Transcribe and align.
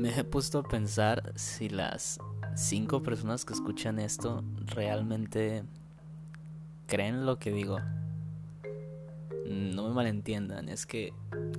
me 0.00 0.18
he 0.18 0.24
puesto 0.24 0.60
a 0.60 0.62
pensar 0.62 1.32
si 1.36 1.68
las 1.68 2.18
cinco 2.56 3.02
personas 3.02 3.44
que 3.44 3.52
escuchan 3.52 3.98
esto 3.98 4.42
realmente 4.74 5.62
creen 6.86 7.26
lo 7.26 7.38
que 7.38 7.52
digo. 7.52 7.78
No 9.46 9.88
me 9.88 9.94
malentiendan, 9.94 10.70
es 10.70 10.86
que 10.86 11.12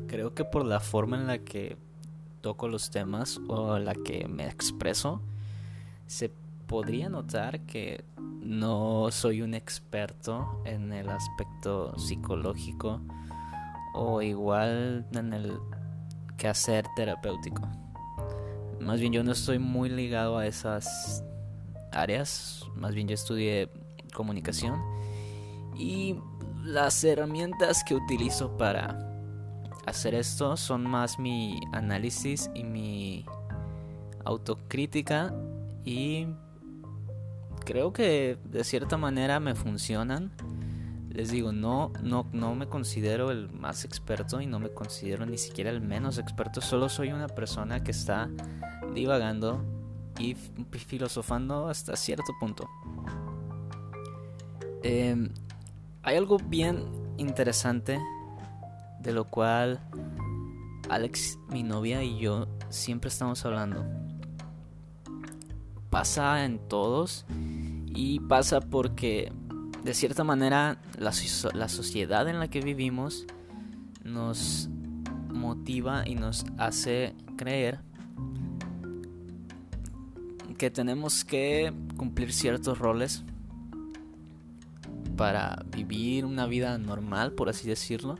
creo 0.07 0.33
que 0.33 0.43
por 0.43 0.65
la 0.65 0.79
forma 0.79 1.17
en 1.17 1.27
la 1.27 1.37
que 1.37 1.77
toco 2.41 2.67
los 2.67 2.89
temas 2.89 3.39
o 3.47 3.77
la 3.77 3.93
que 3.93 4.27
me 4.27 4.47
expreso, 4.47 5.21
se 6.07 6.31
podría 6.65 7.09
notar 7.09 7.59
que 7.61 8.03
no 8.17 9.11
soy 9.11 9.43
un 9.43 9.53
experto 9.53 10.63
en 10.65 10.93
el 10.93 11.09
aspecto 11.09 11.97
psicológico 11.99 13.01
o 13.93 14.23
igual 14.23 15.05
en 15.13 15.33
el 15.33 15.59
quehacer 16.37 16.87
terapéutico. 16.95 17.69
Más 18.81 18.99
bien 18.99 19.13
yo 19.13 19.23
no 19.23 19.31
estoy 19.31 19.59
muy 19.59 19.89
ligado 19.89 20.37
a 20.37 20.47
esas 20.47 21.23
áreas, 21.91 22.65
más 22.75 22.93
bien 22.95 23.07
yo 23.07 23.13
estudié 23.13 23.69
comunicación 24.13 24.81
y 25.77 26.15
las 26.63 27.03
herramientas 27.03 27.83
que 27.83 27.95
utilizo 27.95 28.57
para 28.57 29.11
hacer 29.85 30.15
esto 30.15 30.57
son 30.57 30.83
más 30.83 31.19
mi 31.19 31.59
análisis 31.73 32.49
y 32.53 32.63
mi 32.63 33.25
autocrítica 34.25 35.33
y 35.85 36.27
creo 37.65 37.93
que 37.93 38.37
de 38.43 38.63
cierta 38.63 38.97
manera 38.97 39.39
me 39.39 39.55
funcionan. 39.55 40.31
Les 41.13 41.29
digo, 41.29 41.51
no, 41.51 41.91
no, 42.01 42.25
no 42.31 42.55
me 42.55 42.67
considero 42.67 43.31
el 43.31 43.51
más 43.51 43.83
experto 43.83 44.39
y 44.39 44.45
no 44.45 44.59
me 44.59 44.69
considero 44.69 45.25
ni 45.25 45.37
siquiera 45.37 45.69
el 45.69 45.81
menos 45.81 46.17
experto. 46.17 46.61
Solo 46.61 46.87
soy 46.87 47.11
una 47.11 47.27
persona 47.27 47.83
que 47.83 47.91
está 47.91 48.29
divagando 48.93 49.63
y 50.17 50.35
filosofando 50.35 51.67
hasta 51.67 51.95
cierto 51.95 52.33
punto. 52.39 52.69
Em, 54.83 55.29
hay 56.03 56.15
algo 56.15 56.37
bien 56.37 56.85
interesante 57.17 57.99
de 59.01 59.13
lo 59.13 59.25
cual 59.25 59.79
Alex, 60.89 61.39
mi 61.49 61.63
novia 61.63 62.03
y 62.03 62.19
yo 62.19 62.47
siempre 62.69 63.09
estamos 63.09 63.45
hablando. 63.45 63.85
Pasa 65.89 66.45
en 66.45 66.59
todos 66.67 67.25
y 67.93 68.19
pasa 68.21 68.61
porque 68.61 69.31
de 69.83 69.93
cierta 69.93 70.23
manera 70.23 70.77
la, 70.97 71.11
la 71.53 71.69
sociedad 71.69 72.27
en 72.27 72.39
la 72.39 72.47
que 72.49 72.61
vivimos 72.61 73.25
nos 74.03 74.69
motiva 75.29 76.07
y 76.07 76.15
nos 76.15 76.45
hace 76.57 77.15
creer 77.37 77.79
que 80.57 80.69
tenemos 80.69 81.25
que 81.25 81.73
cumplir 81.97 82.31
ciertos 82.31 82.77
roles 82.77 83.23
para 85.17 85.63
vivir 85.75 86.25
una 86.25 86.45
vida 86.45 86.77
normal, 86.77 87.33
por 87.33 87.49
así 87.49 87.67
decirlo. 87.67 88.19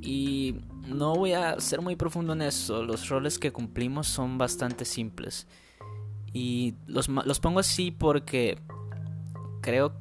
Y 0.00 0.60
no 0.86 1.14
voy 1.14 1.32
a 1.32 1.58
ser 1.58 1.82
muy 1.82 1.96
profundo 1.96 2.34
en 2.34 2.42
eso, 2.42 2.84
los 2.84 3.08
roles 3.08 3.38
que 3.38 3.52
cumplimos 3.52 4.06
son 4.06 4.38
bastante 4.38 4.84
simples. 4.84 5.48
Y 6.32 6.74
los, 6.86 7.08
los 7.08 7.40
pongo 7.40 7.58
así 7.58 7.90
porque 7.90 8.58
creo 9.60 9.92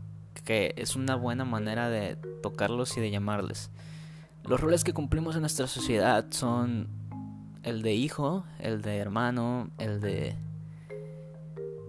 que 0.46 0.74
es 0.78 0.96
una 0.96 1.16
buena 1.16 1.46
manera 1.46 1.90
de 1.90 2.16
tocarlos 2.42 2.98
y 2.98 3.02
de 3.02 3.12
llamarles. 3.12 3.70
Los 4.44 4.60
roles 4.60 4.84
que 4.84 4.94
cumplimos 4.94 5.36
en 5.36 5.42
nuestra 5.42 5.68
sociedad 5.68 6.26
son 6.32 6.88
el 7.64 7.82
de 7.82 7.94
hijo, 7.94 8.46
el 8.60 8.82
de 8.82 8.98
hermano, 8.98 9.70
el 9.78 10.02
de 10.02 10.36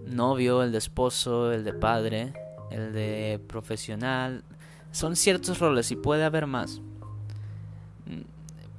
novio, 0.05 0.63
el 0.63 0.71
de 0.71 0.77
esposo, 0.77 1.51
el 1.51 1.63
de 1.63 1.73
padre, 1.73 2.33
el 2.69 2.93
de 2.93 3.41
profesional. 3.47 4.43
Son 4.91 5.15
ciertos 5.15 5.59
roles 5.59 5.91
y 5.91 5.95
puede 5.95 6.23
haber 6.23 6.47
más. 6.47 6.81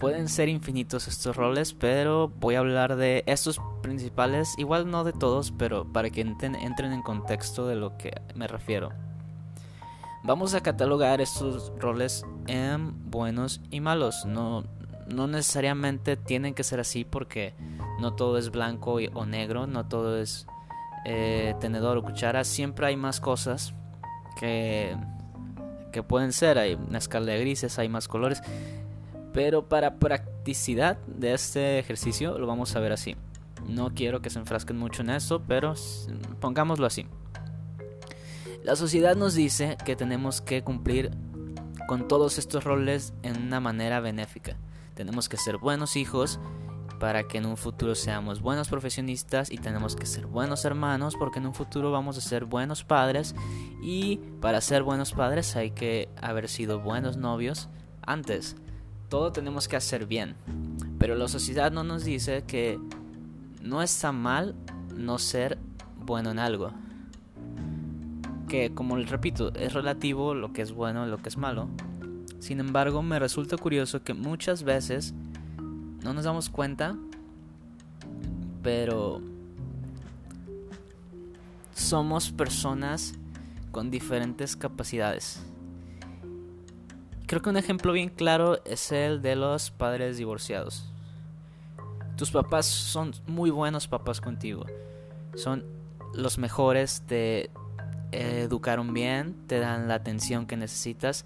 Pueden 0.03 0.29
ser 0.29 0.49
infinitos 0.49 1.07
estos 1.07 1.37
roles, 1.37 1.75
pero 1.75 2.27
voy 2.41 2.57
a 2.57 2.59
hablar 2.59 2.97
de 2.97 3.23
estos 3.27 3.61
principales, 3.83 4.53
igual 4.59 4.91
no 4.91 5.05
de 5.05 5.13
todos, 5.13 5.53
pero 5.53 5.85
para 5.85 6.11
que 6.11 6.23
entren, 6.23 6.57
en 6.57 7.03
contexto 7.03 7.69
de 7.69 7.77
lo 7.77 7.97
que 7.99 8.11
me 8.35 8.49
refiero. 8.49 8.89
Vamos 10.25 10.55
a 10.55 10.61
catalogar 10.61 11.21
estos 11.21 11.71
roles 11.79 12.27
en 12.49 13.13
buenos 13.13 13.61
y 13.71 13.79
malos. 13.79 14.27
No, 14.27 14.65
no 15.07 15.29
necesariamente 15.29 16.17
tienen 16.17 16.55
que 16.55 16.65
ser 16.65 16.81
así 16.81 17.05
porque 17.05 17.55
no 18.01 18.15
todo 18.15 18.39
es 18.39 18.51
blanco 18.51 18.99
o 19.15 19.25
negro, 19.25 19.69
no 19.69 19.87
todo 19.87 20.19
es 20.19 20.49
eh, 21.05 21.55
tenedor 21.61 21.97
o 21.99 22.03
cuchara, 22.03 22.43
siempre 22.43 22.87
hay 22.87 22.97
más 22.97 23.21
cosas 23.21 23.73
que, 24.41 24.97
que 25.93 26.03
pueden 26.03 26.33
ser. 26.33 26.59
Hay 26.59 26.75
una 26.75 26.99
escala 26.99 27.27
de 27.27 27.39
grises, 27.39 27.79
hay 27.79 27.89
más 27.89 28.09
colores. 28.09 28.43
Pero 29.33 29.69
para 29.69 29.99
practicidad 29.99 30.99
de 31.07 31.35
este 31.35 31.79
ejercicio 31.79 32.39
lo 32.39 32.47
vamos 32.47 32.75
a 32.77 32.81
ver 32.81 32.93
así. 32.93 33.17
No 33.67 33.95
quiero 33.95 34.21
que 34.21 34.31
se 34.31 34.39
enfrasquen 34.39 34.77
mucho 34.77 35.03
en 35.03 35.11
eso, 35.11 35.43
pero 35.47 35.75
pongámoslo 36.41 36.87
así. 36.87 37.07
La 38.63 38.77
sociedad 38.77 39.17
nos 39.17 39.35
dice 39.35 39.77
que 39.85 39.97
tenemos 39.97 40.41
que 40.41 40.63
cumplir 40.63 41.11
con 41.89 42.07
todos 42.09 42.39
estos 42.39 42.65
roles 42.65 43.13
en 43.23 43.41
una 43.41 43.61
manera 43.61 44.01
benéfica. 44.01 44.57
Tenemos 44.95 45.29
que 45.29 45.37
ser 45.37 45.59
buenos 45.59 45.97
hijos, 45.97 46.39
para 47.03 47.25
que 47.25 47.39
en 47.39 47.47
un 47.47 47.57
futuro 47.57 47.97
seamos 47.97 48.41
buenos 48.41 48.69
profesionistas 48.69 49.51
y 49.51 49.59
tenemos 49.59 49.97
que 49.97 50.07
ser 50.07 50.27
buenos 50.27 50.65
hermanos 50.65 51.17
porque 51.19 51.41
en 51.41 51.47
un 51.47 51.53
futuro 51.53 51.91
vamos 51.91 52.17
a 52.17 52.21
ser 52.21 52.45
buenos 52.45 52.85
padres 52.85 53.35
y 53.83 54.21
para 54.41 54.61
ser 54.61 54.85
buenos 54.85 55.13
padres 55.13 55.57
hay 55.57 55.73
que 55.73 56.09
haber 56.23 56.49
sido 56.49 56.79
buenos 56.79 57.17
novios 57.17 57.69
antes. 58.03 58.55
Todo 59.13 59.31
tenemos 59.31 59.69
que 59.69 59.77
hacer 59.77 60.07
bien, 60.07 60.37
pero 60.99 61.17
la 61.17 61.29
sociedad 61.29 61.71
no 61.71 61.85
nos 61.85 62.03
dice 62.03 62.45
que 62.47 62.81
no 63.61 63.83
está 63.83 64.11
mal 64.11 64.55
no 64.97 65.19
ser 65.19 65.59
bueno 65.99 66.31
en 66.31 66.39
algo. 66.39 66.73
Que 68.49 68.73
como 68.73 68.97
les 68.97 69.11
repito, 69.11 69.53
es 69.53 69.75
relativo 69.75 70.33
lo 70.33 70.55
que 70.55 70.63
es 70.63 70.73
bueno 70.73 71.07
y 71.07 71.11
lo 71.11 71.19
que 71.19 71.29
es 71.29 71.37
malo. 71.37 71.69
Sin 72.39 72.59
embargo, 72.59 73.03
me 73.03 73.19
resulta 73.19 73.59
curioso 73.59 74.03
que 74.03 74.15
muchas 74.15 74.63
veces 74.63 75.13
no 76.03 76.15
nos 76.15 76.25
damos 76.25 76.49
cuenta, 76.49 76.97
pero 78.63 79.21
somos 81.75 82.33
personas 82.33 83.13
con 83.73 83.91
diferentes 83.91 84.57
capacidades. 84.57 85.52
Creo 87.33 87.41
que 87.41 87.49
un 87.49 87.57
ejemplo 87.57 87.95
bien 87.95 88.11
claro 88.11 88.63
es 88.67 88.93
el 88.93 89.23
de 89.23 89.37
los 89.37 89.71
padres 89.71 90.19
divorciados. 90.19 90.85
Tus 92.15 92.31
papás 92.31 92.67
son 92.67 93.15
muy 93.27 93.49
buenos 93.49 93.89
papás 93.89 94.21
contigo. 94.21 94.67
Son 95.35 95.65
los 96.13 96.37
mejores, 96.37 97.03
te 97.07 97.49
educaron 98.11 98.93
bien, 98.93 99.35
te 99.47 99.61
dan 99.61 99.89
la 99.89 99.95
atención 99.95 100.45
que 100.45 100.59
necesitas, 100.59 101.25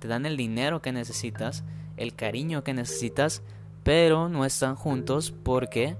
te 0.00 0.08
dan 0.08 0.26
el 0.26 0.36
dinero 0.36 0.82
que 0.82 0.90
necesitas, 0.90 1.62
el 1.96 2.16
cariño 2.16 2.64
que 2.64 2.74
necesitas, 2.74 3.40
pero 3.84 4.28
no 4.28 4.44
están 4.44 4.74
juntos 4.74 5.30
porque 5.30 5.96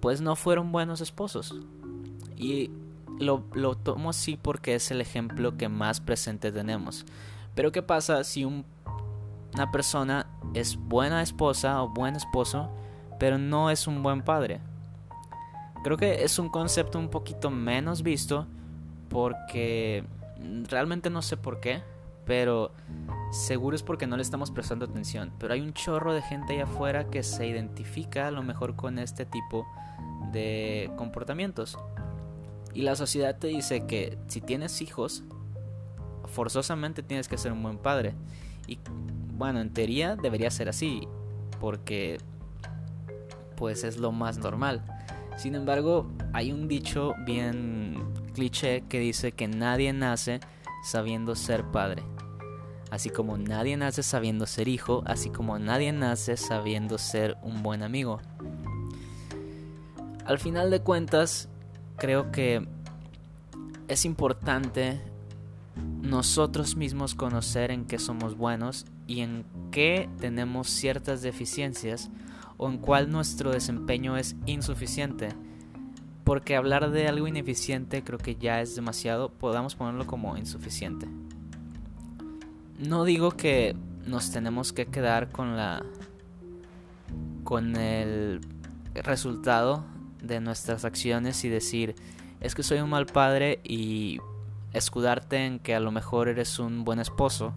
pues 0.00 0.20
no 0.20 0.36
fueron 0.36 0.72
buenos 0.72 1.00
esposos. 1.00 1.58
Y 2.36 2.70
lo, 3.18 3.44
lo 3.54 3.76
tomo 3.76 4.10
así 4.10 4.36
porque 4.36 4.74
es 4.74 4.90
el 4.90 5.00
ejemplo 5.00 5.56
que 5.56 5.70
más 5.70 6.02
presente 6.02 6.52
tenemos. 6.52 7.06
Pero 7.54 7.72
¿qué 7.72 7.82
pasa 7.82 8.24
si 8.24 8.44
un, 8.44 8.64
una 9.54 9.70
persona 9.70 10.26
es 10.52 10.76
buena 10.76 11.22
esposa 11.22 11.82
o 11.82 11.88
buen 11.88 12.16
esposo, 12.16 12.70
pero 13.18 13.38
no 13.38 13.70
es 13.70 13.86
un 13.86 14.02
buen 14.02 14.22
padre? 14.22 14.60
Creo 15.82 15.96
que 15.96 16.24
es 16.24 16.38
un 16.38 16.48
concepto 16.48 16.98
un 16.98 17.08
poquito 17.08 17.50
menos 17.50 18.02
visto 18.02 18.46
porque 19.08 20.04
realmente 20.68 21.10
no 21.10 21.22
sé 21.22 21.36
por 21.36 21.60
qué, 21.60 21.82
pero 22.24 22.72
seguro 23.30 23.76
es 23.76 23.82
porque 23.82 24.06
no 24.06 24.16
le 24.16 24.22
estamos 24.22 24.50
prestando 24.50 24.86
atención. 24.86 25.32
Pero 25.38 25.54
hay 25.54 25.60
un 25.60 25.72
chorro 25.72 26.12
de 26.14 26.22
gente 26.22 26.54
allá 26.54 26.64
afuera 26.64 27.10
que 27.10 27.22
se 27.22 27.46
identifica 27.46 28.28
a 28.28 28.30
lo 28.30 28.42
mejor 28.42 28.76
con 28.76 28.98
este 28.98 29.26
tipo 29.26 29.66
de 30.32 30.90
comportamientos. 30.96 31.78
Y 32.72 32.82
la 32.82 32.96
sociedad 32.96 33.38
te 33.38 33.48
dice 33.48 33.86
que 33.86 34.18
si 34.26 34.40
tienes 34.40 34.82
hijos, 34.82 35.22
forzosamente 36.26 37.02
tienes 37.02 37.28
que 37.28 37.38
ser 37.38 37.52
un 37.52 37.62
buen 37.62 37.78
padre. 37.78 38.14
Y 38.66 38.78
bueno, 39.36 39.60
en 39.60 39.72
teoría 39.72 40.16
debería 40.16 40.50
ser 40.50 40.68
así, 40.68 41.08
porque 41.60 42.18
pues 43.56 43.84
es 43.84 43.98
lo 43.98 44.12
más 44.12 44.38
normal. 44.38 44.82
Sin 45.36 45.54
embargo, 45.54 46.10
hay 46.32 46.52
un 46.52 46.68
dicho 46.68 47.14
bien 47.24 47.96
cliché 48.34 48.82
que 48.88 49.00
dice 49.00 49.32
que 49.32 49.48
nadie 49.48 49.92
nace 49.92 50.40
sabiendo 50.84 51.34
ser 51.34 51.64
padre. 51.64 52.02
Así 52.90 53.10
como 53.10 53.36
nadie 53.38 53.76
nace 53.76 54.02
sabiendo 54.02 54.46
ser 54.46 54.68
hijo, 54.68 55.02
así 55.06 55.30
como 55.30 55.58
nadie 55.58 55.92
nace 55.92 56.36
sabiendo 56.36 56.98
ser 56.98 57.36
un 57.42 57.62
buen 57.62 57.82
amigo. 57.82 58.20
Al 60.26 60.38
final 60.38 60.70
de 60.70 60.80
cuentas, 60.80 61.48
creo 61.96 62.30
que 62.30 62.66
es 63.88 64.04
importante 64.04 65.00
nosotros 66.02 66.76
mismos 66.76 67.14
conocer 67.14 67.70
en 67.70 67.84
qué 67.84 67.98
somos 67.98 68.36
buenos 68.36 68.86
y 69.06 69.20
en 69.20 69.44
qué 69.70 70.08
tenemos 70.18 70.68
ciertas 70.68 71.22
deficiencias 71.22 72.10
o 72.56 72.68
en 72.68 72.78
cuál 72.78 73.10
nuestro 73.10 73.50
desempeño 73.50 74.16
es 74.16 74.36
insuficiente. 74.46 75.30
Porque 76.24 76.56
hablar 76.56 76.90
de 76.90 77.06
algo 77.06 77.26
ineficiente 77.26 78.02
creo 78.02 78.18
que 78.18 78.36
ya 78.36 78.60
es 78.60 78.74
demasiado, 78.74 79.30
podamos 79.30 79.74
ponerlo 79.74 80.06
como 80.06 80.36
insuficiente. 80.36 81.06
No 82.78 83.04
digo 83.04 83.32
que 83.32 83.76
nos 84.06 84.30
tenemos 84.30 84.72
que 84.72 84.86
quedar 84.86 85.30
con 85.30 85.56
la 85.56 85.84
con 87.44 87.76
el 87.76 88.40
resultado 88.94 89.84
de 90.22 90.40
nuestras 90.40 90.84
acciones 90.86 91.44
y 91.44 91.50
decir, 91.50 91.94
es 92.40 92.54
que 92.54 92.62
soy 92.62 92.78
un 92.80 92.88
mal 92.90 93.06
padre 93.06 93.60
y 93.62 94.18
escudarte 94.72 95.44
en 95.44 95.58
que 95.58 95.74
a 95.74 95.80
lo 95.80 95.92
mejor 95.92 96.28
eres 96.28 96.58
un 96.58 96.84
buen 96.84 96.98
esposo. 96.98 97.54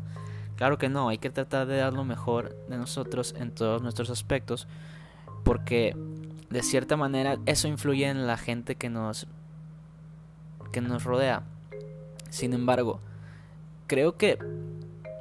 Claro 0.58 0.80
que 0.80 0.90
no, 0.90 1.08
hay 1.08 1.20
que 1.20 1.30
tratar 1.30 1.68
de 1.68 1.78
dar 1.78 1.94
lo 1.94 2.04
mejor 2.04 2.56
de 2.68 2.78
nosotros 2.78 3.36
en 3.38 3.52
todos 3.52 3.84
nuestros 3.84 4.10
aspectos, 4.10 4.68
porque 5.44 5.96
de 6.50 6.64
cierta 6.64 6.98
manera 6.98 7.38
eso 7.46 7.68
influye 7.68 8.08
en 8.08 8.26
la 8.26 8.38
gente 8.38 8.76
que 8.76 8.90
nos 8.90 9.28
que 10.72 10.82
nos 10.82 11.04
rodea. 11.04 11.44
Sin 12.30 12.54
embargo, 12.54 13.00
creo 13.86 14.18
que 14.18 14.40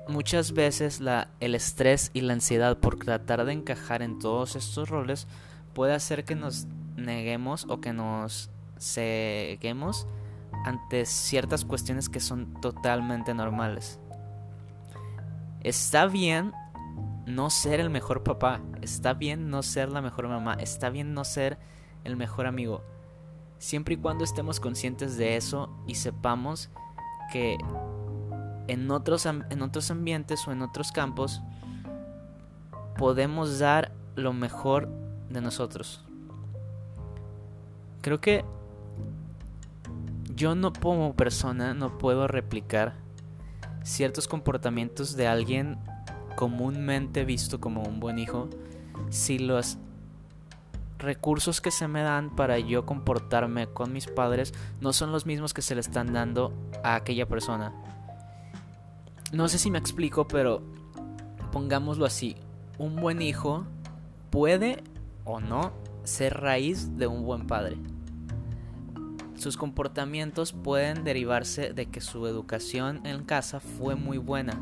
muchas 0.08 0.52
veces 0.52 1.00
la, 1.00 1.28
el 1.40 1.54
estrés 1.54 2.10
y 2.14 2.22
la 2.22 2.32
ansiedad 2.32 2.78
por 2.78 2.98
tratar 2.98 3.44
de 3.44 3.52
encajar 3.52 4.02
en 4.02 4.18
todos 4.18 4.56
estos 4.56 4.88
roles 4.88 5.26
puede 5.74 5.94
hacer 5.94 6.24
que 6.24 6.34
nos 6.34 6.66
neguemos 6.96 7.66
o 7.68 7.80
que 7.82 7.92
nos 7.92 8.48
ceguemos 8.78 10.06
ante 10.64 11.04
ciertas 11.04 11.66
cuestiones 11.66 12.08
que 12.08 12.20
son 12.20 12.58
totalmente 12.60 13.34
normales. 13.34 14.00
Está 15.66 16.06
bien 16.06 16.52
no 17.26 17.50
ser 17.50 17.80
el 17.80 17.90
mejor 17.90 18.22
papá, 18.22 18.60
está 18.82 19.14
bien 19.14 19.50
no 19.50 19.64
ser 19.64 19.90
la 19.90 20.00
mejor 20.00 20.28
mamá, 20.28 20.54
está 20.54 20.90
bien 20.90 21.12
no 21.12 21.24
ser 21.24 21.58
el 22.04 22.16
mejor 22.16 22.46
amigo, 22.46 22.84
siempre 23.58 23.94
y 23.94 23.96
cuando 23.96 24.22
estemos 24.22 24.60
conscientes 24.60 25.16
de 25.16 25.36
eso 25.36 25.76
y 25.88 25.96
sepamos 25.96 26.70
que 27.32 27.58
en 28.68 28.88
otros, 28.92 29.26
en 29.26 29.60
otros 29.60 29.90
ambientes 29.90 30.46
o 30.46 30.52
en 30.52 30.62
otros 30.62 30.92
campos 30.92 31.42
podemos 32.96 33.58
dar 33.58 33.90
lo 34.14 34.32
mejor 34.32 34.88
de 35.30 35.40
nosotros. 35.40 36.04
Creo 38.02 38.20
que 38.20 38.44
yo 40.32 40.54
no 40.54 40.72
como 40.72 41.16
persona 41.16 41.74
no 41.74 41.98
puedo 41.98 42.28
replicar 42.28 43.04
ciertos 43.86 44.26
comportamientos 44.26 45.16
de 45.16 45.28
alguien 45.28 45.78
comúnmente 46.34 47.24
visto 47.24 47.60
como 47.60 47.82
un 47.84 48.00
buen 48.00 48.18
hijo 48.18 48.50
si 49.10 49.38
los 49.38 49.78
recursos 50.98 51.60
que 51.60 51.70
se 51.70 51.86
me 51.86 52.02
dan 52.02 52.34
para 52.34 52.58
yo 52.58 52.84
comportarme 52.84 53.68
con 53.68 53.92
mis 53.92 54.08
padres 54.08 54.52
no 54.80 54.92
son 54.92 55.12
los 55.12 55.24
mismos 55.24 55.54
que 55.54 55.62
se 55.62 55.76
le 55.76 55.80
están 55.82 56.12
dando 56.12 56.52
a 56.82 56.96
aquella 56.96 57.28
persona. 57.28 57.72
No 59.32 59.48
sé 59.48 59.58
si 59.58 59.70
me 59.70 59.78
explico, 59.78 60.26
pero 60.26 60.62
pongámoslo 61.52 62.06
así. 62.06 62.36
Un 62.78 62.96
buen 62.96 63.22
hijo 63.22 63.66
puede 64.30 64.82
o 65.24 65.38
no 65.38 65.72
ser 66.02 66.40
raíz 66.40 66.96
de 66.96 67.06
un 67.06 67.24
buen 67.24 67.46
padre. 67.46 67.76
Sus 69.36 69.56
comportamientos 69.56 70.52
pueden 70.52 71.04
derivarse 71.04 71.72
de 71.72 71.86
que 71.86 72.00
su 72.00 72.26
educación 72.26 73.06
en 73.06 73.24
casa 73.24 73.60
fue 73.60 73.94
muy 73.94 74.18
buena 74.18 74.60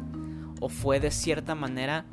o 0.61 0.69
fue 0.69 1.00
de 1.00 1.11
cierta 1.11 1.55
manera 1.55 2.05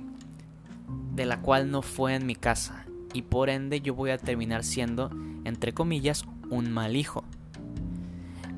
de 1.16 1.26
la 1.26 1.42
cual 1.42 1.72
no 1.72 1.82
fue 1.82 2.16
en 2.16 2.26
mi 2.26 2.36
casa 2.36 2.86
y 3.14 3.24
por 3.24 3.50
ende 3.50 3.82
yo 3.82 3.96
voy 3.96 4.12
a 4.12 4.18
terminar 4.18 4.64
siendo, 4.64 5.10
entre 5.44 5.74
comillas, 5.74 6.24
un 6.50 6.72
mal 6.72 6.96
hijo. 6.96 7.24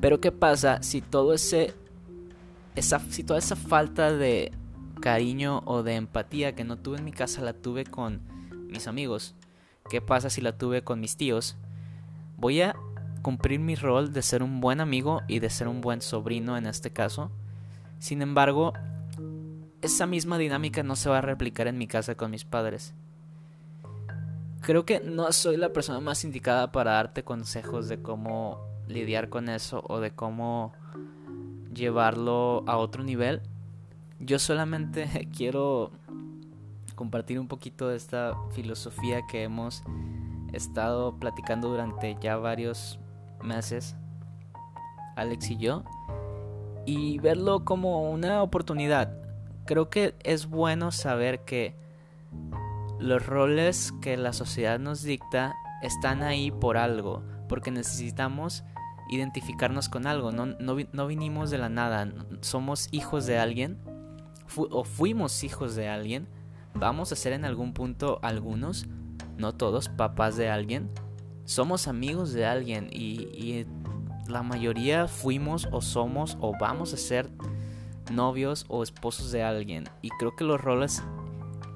Pero 0.00 0.20
¿qué 0.20 0.32
pasa 0.32 0.82
si 0.82 1.00
todo 1.00 1.32
ese 1.32 1.74
esa 2.76 2.98
si 2.98 3.22
toda 3.22 3.38
esa 3.38 3.56
falta 3.56 4.12
de 4.12 4.52
cariño 5.00 5.62
o 5.64 5.82
de 5.82 5.94
empatía 5.94 6.54
que 6.54 6.64
no 6.64 6.76
tuve 6.76 6.98
en 6.98 7.04
mi 7.04 7.12
casa 7.12 7.40
la 7.40 7.54
tuve 7.54 7.84
con 7.84 8.20
mis 8.68 8.86
amigos? 8.86 9.34
¿Qué 9.88 10.00
pasa 10.00 10.28
si 10.28 10.40
la 10.40 10.56
tuve 10.58 10.82
con 10.82 11.00
mis 11.00 11.16
tíos? 11.16 11.56
Voy 12.36 12.60
a 12.60 12.74
cumplir 13.24 13.58
mi 13.58 13.74
rol 13.74 14.12
de 14.12 14.20
ser 14.20 14.42
un 14.42 14.60
buen 14.60 14.82
amigo 14.82 15.22
y 15.26 15.38
de 15.38 15.48
ser 15.48 15.66
un 15.66 15.80
buen 15.80 16.02
sobrino 16.02 16.58
en 16.58 16.66
este 16.66 16.92
caso. 16.92 17.32
Sin 17.98 18.20
embargo, 18.20 18.74
esa 19.80 20.06
misma 20.06 20.36
dinámica 20.36 20.82
no 20.82 20.94
se 20.94 21.08
va 21.08 21.18
a 21.18 21.22
replicar 21.22 21.66
en 21.66 21.78
mi 21.78 21.86
casa 21.86 22.16
con 22.16 22.30
mis 22.30 22.44
padres. 22.44 22.92
Creo 24.60 24.84
que 24.84 25.00
no 25.00 25.32
soy 25.32 25.56
la 25.56 25.72
persona 25.72 26.00
más 26.00 26.22
indicada 26.22 26.70
para 26.70 26.92
darte 26.92 27.24
consejos 27.24 27.88
de 27.88 28.02
cómo 28.02 28.60
lidiar 28.88 29.30
con 29.30 29.48
eso 29.48 29.82
o 29.88 30.00
de 30.00 30.10
cómo 30.10 30.74
llevarlo 31.74 32.62
a 32.66 32.76
otro 32.76 33.04
nivel. 33.04 33.40
Yo 34.20 34.38
solamente 34.38 35.30
quiero 35.34 35.92
compartir 36.94 37.40
un 37.40 37.48
poquito 37.48 37.88
de 37.88 37.96
esta 37.96 38.34
filosofía 38.52 39.22
que 39.26 39.44
hemos 39.44 39.82
estado 40.52 41.18
platicando 41.18 41.70
durante 41.70 42.18
ya 42.20 42.36
varios 42.36 42.98
meses, 43.44 43.96
Alex 45.16 45.50
y 45.50 45.56
yo, 45.56 45.84
y 46.86 47.18
verlo 47.18 47.64
como 47.64 48.10
una 48.10 48.42
oportunidad. 48.42 49.16
Creo 49.66 49.88
que 49.88 50.14
es 50.22 50.46
bueno 50.46 50.90
saber 50.90 51.44
que 51.44 51.76
los 52.98 53.26
roles 53.26 53.92
que 54.00 54.16
la 54.16 54.32
sociedad 54.32 54.78
nos 54.78 55.02
dicta 55.02 55.54
están 55.82 56.22
ahí 56.22 56.50
por 56.50 56.76
algo, 56.76 57.22
porque 57.48 57.70
necesitamos 57.70 58.64
identificarnos 59.10 59.88
con 59.88 60.06
algo, 60.06 60.32
no, 60.32 60.46
no, 60.46 61.06
vinimos 61.06 61.50
de 61.50 61.58
la 61.58 61.68
nada, 61.68 62.08
somos 62.40 62.88
hijos 62.90 63.26
de 63.26 63.38
alguien, 63.38 63.78
o 64.56 64.84
fuimos 64.84 65.44
hijos 65.44 65.74
de 65.74 65.88
alguien, 65.88 66.26
vamos 66.74 67.12
a 67.12 67.16
ser 67.16 67.34
en 67.34 67.44
algún 67.44 67.74
punto 67.74 68.18
algunos, 68.22 68.86
no 69.36 69.54
todos, 69.54 69.88
papás 69.88 70.36
de 70.36 70.48
alguien, 70.48 70.90
somos 71.44 71.88
amigos 71.88 72.32
de 72.32 72.46
alguien 72.46 72.88
y, 72.90 73.66
la 74.26 74.42
mayoría 74.42 75.06
fuimos 75.06 75.68
o 75.70 75.82
somos 75.82 76.38
o 76.40 76.54
vamos 76.58 76.94
a 76.94 76.96
ser 76.96 77.28
novios 78.10 78.64
o 78.68 78.82
esposos 78.82 79.30
de 79.32 79.42
alguien. 79.42 79.84
Y 80.00 80.08
creo 80.18 80.34
que 80.34 80.44
los 80.44 80.58
roles 80.58 81.02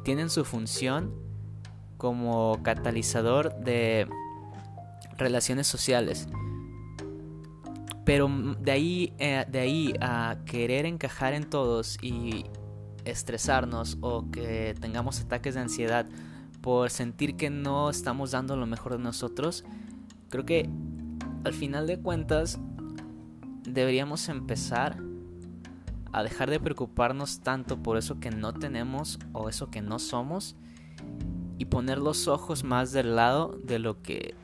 tienen 0.03 0.31
su 0.31 0.47
función 0.47 1.13
como 1.99 2.59
catalizador 2.63 3.55
de 3.61 4.09
relaciones 5.19 5.67
sociales. 5.67 6.27
Pero 8.07 8.31
de 8.59 8.73
ahí, 8.73 9.13
eh, 9.19 9.45
de 9.47 9.59
ahí 9.59 9.95
a 10.01 10.39
querer 10.47 10.87
encajar 10.87 11.35
en 11.35 11.51
todos 11.51 11.99
y 12.03 12.47
estresarnos 13.05 13.99
o 14.01 14.31
que 14.31 14.75
tengamos 14.81 15.21
ataques 15.21 15.55
de 15.55 15.61
ansiedad 15.61 16.07
por 16.61 16.91
sentir 16.91 17.37
que 17.37 17.51
no 17.51 17.91
estamos 17.91 18.33
dando 18.33 18.57
lo 18.57 18.67
mejor 18.67 18.93
de 18.93 18.99
nosotros, 18.99 19.65
creo 20.29 20.45
que 20.45 20.69
al 21.45 21.55
final 21.55 21.87
de 21.87 21.99
cuentas 21.99 22.59
deberíamos 23.63 24.29
empezar 24.29 24.99
a 26.13 26.23
dejar 26.23 26.51
de 26.51 26.61
preocuparnos 26.61 27.41
tanto 27.41 27.83
por 27.83 27.97
eso 27.97 28.19
que 28.19 28.31
no 28.31 28.55
tenemos 28.55 29.19
o 29.33 29.49
eso 29.49 29.71
que 29.71 29.83
no 29.83 29.99
somos 29.99 30.57
y 31.59 31.67
poner 31.67 31.99
los 31.99 32.29
ojos 32.29 32.65
más 32.65 32.93
del 32.93 33.17
lado 33.17 33.59
de 33.65 33.79
lo 33.79 34.01
que 34.01 34.35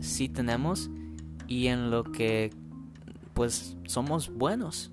sí 0.00 0.28
tenemos 0.28 0.90
y 1.46 1.68
en 1.68 1.90
lo 1.90 2.04
que 2.04 2.52
pues 3.34 3.76
somos 3.86 4.32
buenos. 4.32 4.90